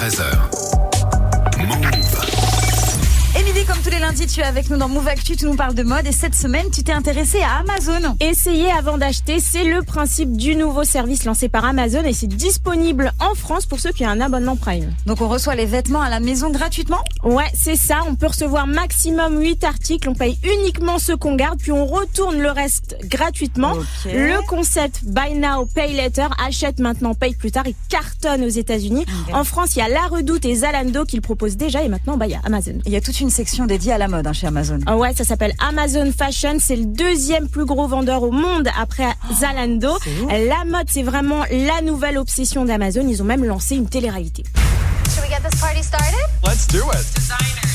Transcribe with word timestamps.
13h. 0.00 0.49
Lundis, 4.10 4.26
tu 4.26 4.40
es 4.40 4.42
avec 4.42 4.68
nous 4.70 4.76
dans 4.76 4.88
Move 4.88 5.06
Actu, 5.06 5.36
tu 5.36 5.44
nous 5.44 5.54
parles 5.54 5.74
de 5.74 5.84
mode 5.84 6.04
et 6.04 6.10
cette 6.10 6.34
semaine, 6.34 6.66
tu 6.72 6.82
t'es 6.82 6.90
intéressée 6.90 7.42
à 7.42 7.60
Amazon. 7.60 8.16
Essayez 8.18 8.68
avant 8.72 8.98
d'acheter, 8.98 9.38
c'est 9.38 9.62
le 9.62 9.82
principe 9.82 10.36
du 10.36 10.56
nouveau 10.56 10.82
service 10.82 11.24
lancé 11.24 11.48
par 11.48 11.64
Amazon 11.64 12.02
et 12.04 12.12
c'est 12.12 12.26
disponible 12.26 13.12
en 13.20 13.36
France 13.36 13.66
pour 13.66 13.78
ceux 13.78 13.92
qui 13.92 14.04
ont 14.04 14.08
un 14.08 14.20
abonnement 14.20 14.56
Prime. 14.56 14.92
Donc 15.06 15.20
on 15.20 15.28
reçoit 15.28 15.54
les 15.54 15.64
vêtements 15.64 16.00
à 16.00 16.10
la 16.10 16.18
maison 16.18 16.50
gratuitement? 16.50 16.98
Ouais, 17.22 17.44
c'est 17.54 17.76
ça, 17.76 18.00
on 18.08 18.16
peut 18.16 18.26
recevoir 18.26 18.66
maximum 18.66 19.40
8 19.40 19.62
articles, 19.62 20.08
on 20.08 20.14
paye 20.14 20.36
uniquement 20.42 20.98
ceux 20.98 21.16
qu'on 21.16 21.36
garde, 21.36 21.60
puis 21.60 21.70
on 21.70 21.86
retourne 21.86 22.40
le 22.40 22.50
reste 22.50 22.96
gratuitement. 23.04 23.74
Ok. 23.74 24.12
Le 24.12 24.44
concept 24.48 25.04
Buy 25.04 25.34
Now, 25.34 25.66
Pay 25.66 25.94
Later, 25.94 26.26
achète 26.44 26.80
maintenant, 26.80 27.14
paye 27.14 27.36
plus 27.36 27.52
tard, 27.52 27.68
il 27.68 27.76
cartonne 27.88 28.42
aux 28.42 28.48
États-Unis. 28.48 29.06
Ok. 29.28 29.34
En 29.36 29.44
France, 29.44 29.76
il 29.76 29.78
y 29.78 29.82
a 29.82 29.88
La 29.88 30.08
Redoute 30.08 30.46
et 30.46 30.56
Zalando 30.56 31.04
qui 31.04 31.14
le 31.14 31.22
proposent 31.22 31.56
déjà 31.56 31.84
et 31.84 31.88
maintenant, 31.88 32.16
bah, 32.16 32.26
il 32.26 32.32
y 32.32 32.34
a 32.34 32.40
Amazon. 32.42 32.80
Il 32.86 32.92
y 32.92 32.96
a 32.96 33.00
toute 33.00 33.20
une 33.20 33.30
section 33.30 33.66
dédiée 33.66 33.92
à 33.92 33.99
la 34.00 34.08
mode 34.08 34.26
hein, 34.26 34.32
chez 34.32 34.46
Amazon. 34.46 34.78
Ah 34.86 34.96
ouais, 34.96 35.14
ça 35.14 35.24
s'appelle 35.24 35.52
Amazon 35.58 36.10
Fashion. 36.16 36.56
C'est 36.58 36.74
le 36.76 36.86
deuxième 36.86 37.48
plus 37.48 37.66
gros 37.66 37.86
vendeur 37.86 38.22
au 38.22 38.30
monde 38.32 38.68
après 38.80 39.12
Zalando. 39.38 39.94
ouf. 39.94 40.06
La 40.30 40.64
mode, 40.64 40.86
c'est 40.88 41.02
vraiment 41.02 41.44
la 41.50 41.82
nouvelle 41.82 42.16
obsession 42.18 42.64
d'Amazon. 42.64 43.06
Ils 43.06 43.20
ont 43.22 43.26
même 43.26 43.44
lancé 43.44 43.76
une 43.76 43.88
télé-réalité. 43.88 44.42
Should 45.14 45.22
we 45.22 45.28
get 45.28 45.42
this 45.48 45.60
party 45.60 45.82
started? 45.82 46.14
Let's 46.42 46.66
do 46.66 46.78
it. 46.92 47.04
Designers, 47.14 47.70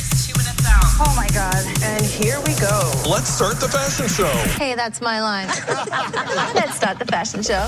Oh 0.97 1.13
my 1.17 1.27
god. 1.33 1.65
And 1.83 2.05
here 2.05 2.37
we 2.47 2.53
go. 2.55 3.09
Let's 3.09 3.29
start 3.29 3.59
the 3.59 3.67
fashion 3.67 4.07
show. 4.07 4.31
Hey, 4.59 4.75
that's 4.75 5.01
my 5.01 5.19
line. 5.19 5.47
Let's 6.55 6.75
start 6.77 6.99
the 6.99 7.05
fashion 7.05 7.43
show. 7.43 7.65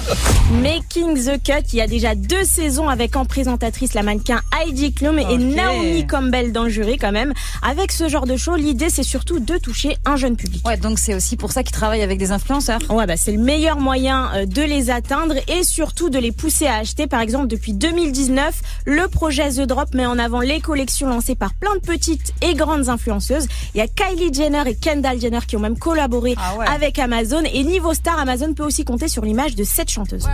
Making 0.62 1.16
the 1.16 1.38
Cut, 1.44 1.74
il 1.74 1.80
y 1.80 1.82
a 1.82 1.88
déjà 1.88 2.16
deux 2.16 2.44
saisons 2.46 2.88
avec 2.88 3.16
en 3.16 3.26
présentatrice 3.26 3.94
la 3.94 4.04
mannequin 4.04 4.40
Heidi 4.58 4.94
Klum 4.94 5.20
et 5.20 5.26
Ok. 5.26 5.40
Naomi 5.40 6.08
Campbell 6.08 6.52
dans 6.54 6.64
le 6.64 6.70
jury 6.70 6.98
quand 6.98 7.12
même. 7.12 7.34
Avec 7.62 7.92
ce 7.92 8.08
genre 8.08 8.26
de 8.26 8.38
show, 8.38 8.56
l'idée 8.56 8.90
c'est 8.90 9.04
surtout 9.04 9.40
de 9.40 9.58
toucher 9.58 9.98
un 10.06 10.16
jeune 10.16 10.38
public. 10.38 10.66
Ouais, 10.66 10.78
donc 10.78 10.98
c'est 10.98 11.14
aussi 11.14 11.36
pour 11.36 11.52
ça 11.52 11.64
qu'ils 11.64 11.74
travaillent 11.76 12.04
avec 12.04 12.18
des 12.18 12.32
influenceurs. 12.32 12.80
Ouais, 12.90 13.06
bah, 13.06 13.18
c'est 13.18 13.34
le 13.34 13.40
meilleur 13.40 13.78
moyen 13.80 14.30
euh, 14.34 14.46
de 14.46 14.62
les 14.62 14.90
atteindre 14.90 15.36
et 15.48 15.64
surtout 15.64 16.10
de 16.10 16.18
les 16.18 16.32
pousser 16.32 16.68
à 16.68 16.78
acheter. 16.78 17.08
Par 17.08 17.20
exemple, 17.20 17.48
depuis 17.48 17.74
2019, 17.74 18.62
le 18.86 19.08
projet 19.10 19.50
The 19.50 19.62
Drop 19.62 19.94
met 19.94 20.06
en 20.06 20.18
avant 20.18 20.40
les 20.40 20.62
collections 20.62 21.08
lancées 21.10 21.36
par 21.36 21.54
plein 21.54 21.76
de 21.76 21.82
petites 21.82 22.34
et 22.42 22.54
grandes 22.56 22.87
influenceuses. 22.90 23.48
Il 23.74 23.78
y 23.78 23.82
a 23.82 23.88
Kylie 23.88 24.34
Jenner 24.34 24.64
et 24.68 24.76
Kendall 24.76 25.20
Jenner 25.20 25.40
qui 25.48 25.56
ont 25.56 25.60
même 25.60 25.78
collaboré 25.78 26.36
Ah 26.38 26.56
ouais. 26.58 26.66
avec 26.68 27.00
Amazon. 27.00 27.42
Et 27.54 27.64
niveau 27.64 27.94
star, 27.94 28.20
Amazon 28.20 28.54
peut 28.54 28.64
aussi 28.64 28.84
compter 28.86 29.08
sur 29.08 29.24
l'image 29.26 29.56
de 29.56 29.64
cette 29.64 29.90
chanteuse. 29.90 30.26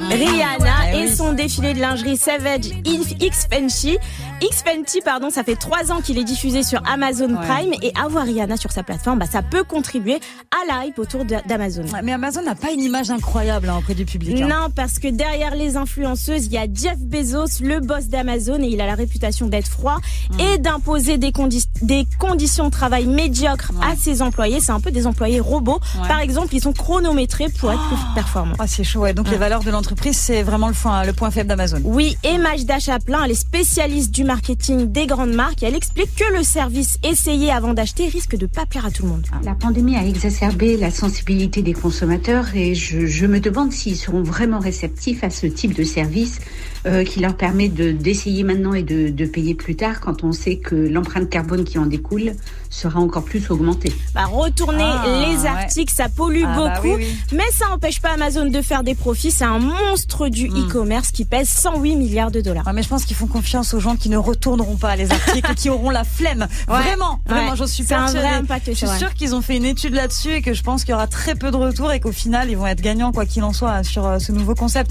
Rihanna 0.00 0.92
Eh 0.94 0.98
et 1.04 1.08
son 1.14 1.32
défilé 1.32 1.74
de 1.74 1.80
lingerie 1.80 2.16
Savage 2.16 2.66
X 2.84 3.46
Fenty. 3.50 3.98
X 4.40 4.62
Fenty, 4.62 5.00
pardon, 5.04 5.30
ça 5.30 5.42
fait 5.44 5.56
trois 5.56 5.90
ans 5.92 6.00
qu'il 6.00 6.18
est 6.18 6.24
diffusé 6.24 6.62
sur 6.62 6.80
Amazon 6.86 7.24
Ouais. 7.34 7.46
Prime 7.46 7.72
et 7.82 7.92
avoir 8.02 8.24
Rihanna 8.24 8.56
sur 8.56 8.70
sa 8.72 8.82
plateforme, 8.82 9.18
bah, 9.18 9.26
ça 9.30 9.42
peut 9.42 9.64
contribuer 9.64 10.18
à 10.50 10.66
la 10.72 10.86
hype 10.86 10.98
autour 10.98 11.24
d'Amazon. 11.24 11.82
Ouais, 11.92 12.02
Mais 12.02 12.12
Amazon 12.12 12.42
n'a 12.42 12.54
pas 12.54 12.70
une 12.72 12.80
image 12.80 13.10
incroyable 13.10 13.68
hein, 13.68 13.76
auprès 13.78 13.94
du 13.94 14.04
public. 14.04 14.40
hein. 14.40 14.46
Non, 14.48 14.70
parce 14.74 14.98
que 14.98 15.08
derrière 15.08 15.54
les 15.54 15.76
influenceuses, 15.76 16.46
il 16.46 16.52
y 16.52 16.58
a 16.58 16.66
Jeff 16.72 16.98
Bezos, 16.98 17.60
le 17.62 17.80
boss 17.80 18.06
d'Amazon, 18.08 18.60
et 18.62 18.66
il 18.68 18.80
a 18.80 18.86
la 18.86 18.94
réputation 18.94 19.46
d'être 19.46 19.68
froid 19.68 19.98
et 20.38 20.53
d'imposer 20.58 21.18
des, 21.18 21.30
condi- 21.30 21.66
des 21.82 22.06
conditions 22.18 22.66
de 22.66 22.70
travail 22.70 23.06
médiocres 23.06 23.72
à 23.82 23.96
ses 23.96 24.22
employés. 24.22 24.60
C'est 24.60 24.72
un 24.72 24.80
peu 24.80 24.90
des 24.90 25.06
employés 25.06 25.40
robots. 25.40 25.80
Ouais. 26.00 26.08
Par 26.08 26.20
exemple, 26.20 26.54
ils 26.54 26.60
sont 26.62 26.72
chronométrés 26.72 27.48
pour 27.58 27.72
être 27.72 27.86
plus 27.88 27.96
performants. 28.14 28.54
Ah, 28.58 28.66
c'est 28.66 28.84
chaud, 28.84 29.00
ouais. 29.00 29.14
Donc 29.14 29.30
les 29.30 29.36
valeurs 29.36 29.62
de 29.64 29.70
l'entreprise, 29.70 30.16
c'est 30.16 30.42
vraiment 30.42 30.68
le 30.68 30.74
point, 30.74 31.04
le 31.04 31.12
point 31.12 31.30
faible 31.30 31.48
d'Amazon. 31.48 31.80
Oui, 31.84 32.16
et 32.24 32.38
Majda 32.38 32.78
Chaplin, 32.78 33.22
elle 33.24 33.30
est 33.32 33.34
spécialiste 33.34 34.10
du 34.10 34.24
marketing 34.24 34.90
des 34.90 35.06
grandes 35.06 35.32
marques 35.34 35.62
et 35.62 35.66
elle 35.66 35.74
explique 35.74 36.14
que 36.14 36.36
le 36.36 36.42
service 36.42 36.98
essayé 37.02 37.50
avant 37.50 37.74
d'acheter 37.74 38.08
risque 38.08 38.36
de 38.36 38.46
pas 38.46 38.66
plaire 38.66 38.86
à 38.86 38.90
tout 38.90 39.02
le 39.04 39.08
monde. 39.10 39.26
La 39.44 39.54
pandémie 39.54 39.96
a 39.96 40.04
exacerbé 40.06 40.76
la 40.76 40.90
sensibilité 40.90 41.62
des 41.62 41.72
consommateurs 41.72 42.46
et 42.54 42.74
je, 42.74 43.06
je 43.06 43.26
me 43.26 43.40
demande 43.40 43.72
s'ils 43.72 43.96
seront 43.96 44.22
vraiment 44.22 44.58
réceptifs 44.58 45.22
à 45.24 45.30
ce 45.30 45.46
type 45.46 45.74
de 45.74 45.84
service 45.84 46.38
euh, 46.86 47.04
qui 47.04 47.20
leur 47.20 47.36
permet 47.36 47.68
de 47.68 47.92
d'essayer 47.92 48.44
maintenant 48.44 48.74
et 48.74 48.82
de, 48.82 49.08
de 49.08 49.24
payer 49.26 49.54
plus 49.54 49.74
tard 49.76 50.00
quand 50.00 50.24
on 50.24 50.32
sait 50.32 50.43
que 50.58 50.74
l'empreinte 50.74 51.28
carbone 51.30 51.64
qui 51.64 51.78
en 51.78 51.86
découle 51.86 52.32
sera 52.70 52.98
encore 53.00 53.24
plus 53.24 53.50
augmentée. 53.50 53.92
Bah, 54.14 54.24
retourner 54.26 54.82
Ah, 54.84 55.04
les 55.28 55.36
ouais. 55.42 55.46
articles, 55.48 55.92
ça 55.94 56.08
pollue 56.08 56.42
Ah, 56.46 56.56
bah 56.56 56.74
beaucoup, 56.80 56.96
oui, 56.96 57.04
oui. 57.08 57.16
mais 57.36 57.44
ça 57.52 57.68
n'empêche 57.68 58.00
pas 58.00 58.10
Amazon 58.14 58.46
de 58.46 58.62
faire 58.62 58.82
des 58.82 58.94
profits. 58.94 59.30
C'est 59.30 59.44
un 59.44 59.58
monstre 59.60 60.28
du 60.28 60.48
Hmm. 60.50 60.66
e-commerce 60.68 61.10
qui 61.12 61.24
pèse 61.24 61.48
108 61.48 61.96
milliards 61.96 62.30
de 62.30 62.40
dollars. 62.40 62.66
Ouais, 62.66 62.72
mais 62.72 62.82
je 62.82 62.88
pense 62.88 63.04
qu'ils 63.04 63.16
font 63.16 63.26
confiance 63.26 63.74
aux 63.74 63.80
gens 63.80 63.96
qui 63.96 64.08
ne 64.08 64.16
retourneront 64.16 64.76
pas 64.76 64.96
les 64.96 65.10
articles 65.10 65.50
et 65.50 65.54
qui 65.54 65.70
auront 65.70 65.90
la 65.90 66.04
flemme. 66.04 66.46
Ouais. 66.68 66.78
Vraiment, 66.82 67.20
vraiment, 67.26 67.54
j'en 67.54 67.66
suis 67.66 67.84
C'est 67.84 67.94
un 67.94 68.00
persuadée. 68.02 68.26
vrai 68.26 68.36
impact, 68.36 68.66
Je 68.70 68.74
c'est 68.74 68.86
suis 68.86 68.98
sûre 68.98 69.14
qu'ils 69.14 69.34
ont 69.34 69.40
fait 69.40 69.56
une 69.56 69.64
étude 69.64 69.94
là-dessus 69.94 70.32
et 70.32 70.42
que 70.42 70.52
je 70.52 70.62
pense 70.62 70.82
qu'il 70.84 70.92
y 70.92 70.94
aura 70.94 71.06
très 71.06 71.34
peu 71.34 71.50
de 71.50 71.56
retours 71.56 71.92
et 71.92 72.00
qu'au 72.00 72.12
final, 72.12 72.50
ils 72.50 72.56
vont 72.56 72.66
être 72.66 72.80
gagnants 72.82 73.12
quoi 73.12 73.24
qu'il 73.24 73.42
en 73.44 73.52
soit 73.52 73.82
sur 73.84 74.04
euh, 74.06 74.18
ce 74.18 74.32
nouveau 74.32 74.54
concept. 74.54 74.90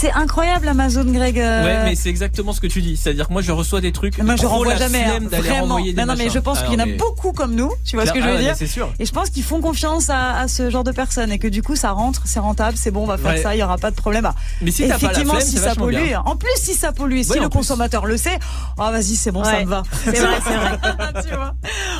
C'est 0.00 0.12
incroyable 0.12 0.66
Amazon, 0.66 1.04
Greg. 1.04 1.38
euh, 1.38 1.62
Ouais, 1.64 1.90
mais 1.90 1.94
c'est 1.94 2.08
exactement 2.08 2.54
ce 2.54 2.60
que 2.62 2.66
tu 2.66 2.80
dis. 2.80 2.96
C'est-à-dire 2.96 3.28
que 3.28 3.32
moi, 3.34 3.42
je 3.42 3.52
reçois 3.52 3.82
des 3.82 3.92
trucs. 3.92 4.16
moi, 4.22 4.34
je 4.36 4.42
trop 4.44 4.50
renvoie 4.56 4.72
la 4.72 4.78
jamais. 4.78 5.04
hein. 5.04 5.18
Vraiment. 5.30 5.60
renvoyer 5.74 5.92
des 5.92 6.00
non, 6.00 6.06
non, 6.06 6.14
mais 6.16 6.30
je 6.30 6.38
pense 6.38 6.58
Ah, 6.62 6.64
qu'il 6.66 6.78
y 6.78 6.82
en 6.82 6.84
a 6.84 6.96
beaucoup 6.96 7.32
comme 7.32 7.54
nous. 7.54 7.70
Tu 7.84 7.96
vois 7.96 8.06
ce 8.06 8.12
que 8.12 8.18
je 8.20 8.24
Ah, 8.24 8.28
veux 8.30 8.36
ouais, 8.36 8.42
dire 8.44 8.54
C'est 8.56 8.66
sûr. 8.66 8.90
Et 8.98 9.04
je 9.04 9.12
pense 9.12 9.28
qu'ils 9.28 9.42
font 9.42 9.60
confiance 9.60 10.08
à, 10.08 10.38
à 10.38 10.48
ce 10.48 10.70
genre 10.70 10.84
de 10.84 10.92
personnes 10.92 11.30
et 11.32 11.38
que 11.38 11.48
du 11.48 11.62
coup 11.62 11.76
ça 11.76 11.90
rentre, 11.90 12.22
c'est 12.24 12.40
rentable, 12.40 12.78
c'est 12.78 12.90
bon, 12.90 13.02
on 13.02 13.06
va 13.06 13.18
faire 13.18 13.32
Ouais. 13.32 13.42
ça, 13.42 13.54
il 13.54 13.58
y 13.58 13.62
aura 13.62 13.76
pas 13.76 13.90
de 13.90 13.96
problème. 13.96 14.24
Ah, 14.24 14.34
Mais 14.62 14.70
si 14.70 14.82
t'as 14.88 14.88
pas 14.88 14.90
la 14.92 14.96
Effectivement, 14.96 15.34
flemme, 15.34 15.46
si 15.46 15.56
ça 15.58 15.74
pollue, 15.74 16.02
bien. 16.02 16.22
en 16.24 16.36
plus 16.36 16.48
si 16.56 16.72
ça 16.72 16.92
pollue, 16.92 17.20
si 17.22 17.32
Ouais, 17.32 17.40
le 17.40 17.48
consommateur 17.50 18.06
le 18.06 18.16
sait, 18.16 18.38
ah 18.78 18.90
vas-y 18.90 19.16
c'est 19.16 19.32
bon, 19.32 19.44
ça 19.44 19.60
me 19.60 19.66
va. 19.66 19.82
C'est 20.04 20.12
vrai, 20.12 20.38
c'est 20.42 20.56
vrai. 20.56 21.22
tu 21.28 21.34
vois. 21.34 21.52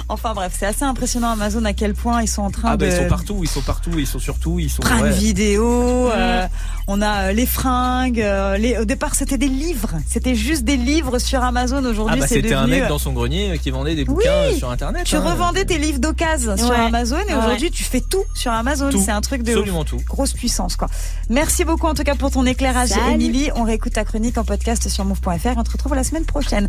Enfin 0.09 0.33
bref, 0.35 0.55
c'est 0.59 0.67
assez 0.67 0.85
impressionnant 0.85 1.31
Amazon 1.31 1.65
à 1.67 1.75
quel 1.75 1.93
point 1.95 2.23
ils 2.23 2.29
sont 2.29 2.43
en 2.43 2.51
train 2.51 2.71
Ah 2.73 2.77
bah 2.79 2.87
de 2.87 2.91
ils 2.91 2.97
sont 2.97 3.09
partout, 3.09 3.41
ils 3.43 3.49
sont 3.49 3.61
partout, 3.61 3.91
ils 3.99 4.07
sont 4.07 4.19
surtout, 4.19 4.59
ils 4.59 4.71
sont. 4.71 4.81
Prime 4.83 5.03
ouais. 5.03 5.11
vidéo, 5.11 6.09
euh, 6.11 6.47
on 6.93 7.01
a 7.03 7.29
euh, 7.29 7.33
les 7.33 7.47
fringues, 7.47 8.21
euh, 8.21 8.57
les, 8.57 8.77
au 8.79 8.85
départ 8.85 9.15
c'était 9.15 9.39
des 9.39 9.49
livres, 9.49 9.91
c'était 10.09 10.35
juste 10.35 10.65
des 10.65 10.77
livres 10.77 11.19
sur 11.21 11.43
Amazon. 11.43 11.83
Ah 11.85 11.89
Aujourd'hui 11.89 12.21
bah 12.21 12.27
c'est 12.29 12.35
c'était 12.43 12.55
un 12.55 12.67
mec 12.67 12.89
dans 12.89 12.99
son 12.99 13.13
grenier 13.13 13.59
qui 13.63 13.71
vendait 13.71 13.95
des 13.95 14.05
bouquins 14.05 14.29
euh, 14.31 14.55
sur 14.55 14.71
internet. 14.71 15.05
Tu 15.05 15.15
hein. 15.15 15.21
revendais 15.25 15.65
tes 15.65 15.79
livres 15.79 16.01
d'occasion 16.01 16.57
sur 16.57 16.71
Ouais. 16.71 16.77
Amazon 16.77 17.17
et 17.29 17.33
Ouais. 17.33 17.39
aujourd'hui 17.39 17.71
tu 17.71 17.85
fais 17.85 18.01
tout 18.01 18.25
sur 18.35 18.51
Amazon. 18.51 18.91
C'est 18.91 19.13
un 19.13 19.21
truc 19.21 19.43
de 19.43 19.53
ouf. 19.53 19.59
Absolument 19.59 19.85
tout. 19.85 20.01
grosse 20.09 20.33
puissance 20.33 20.75
quoi. 20.77 20.89
Merci 21.29 21.65
beaucoup 21.65 21.87
en 21.87 21.95
tout 21.95 22.03
cas 22.03 22.17
pour 22.17 22.31
ton 22.33 22.45
éclairage. 22.45 22.91
Émilie. 23.13 23.51
On 23.55 23.63
réécoute 23.63 23.93
ta 23.93 24.05
chronique 24.05 24.37
en 24.37 24.45
podcast 24.45 24.89
sur 24.89 25.05
move.fr. 25.05 25.57
On 25.57 25.63
te 25.63 25.71
retrouve 25.71 25.95
la 25.95 26.05
semaine 26.05 26.25
prochaine. 26.25 26.69